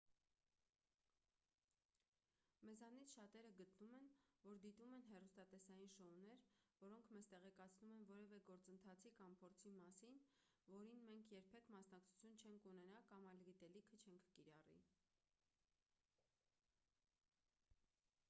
մեզանից 2.67 3.11
շատերը 3.15 3.51
գտնում 3.59 3.91
են 3.97 4.07
որ 4.45 4.61
դիտում 4.63 4.95
են 4.97 5.03
հեռուստատեսային 5.09 5.91
շոուներ 5.97 6.41
որոնք 6.85 7.11
մեզ 7.17 7.29
տեղեկացնում 7.33 7.93
են 7.97 8.07
որևէ 8.13 8.39
գործընթացի 8.49 9.13
կամ 9.19 9.37
փորձի 9.43 9.75
մասին 9.77 10.17
որին 10.73 11.05
մենք 11.13 11.35
երբեք 11.37 11.71
մասնակցություն 11.77 12.41
չենք 12.47 12.67
ունենա 12.73 13.05
կամ 13.13 13.29
այդ 13.35 13.45
գիտելիքը 13.51 14.01
չենք 14.09 14.29
կիրառի 14.33 14.83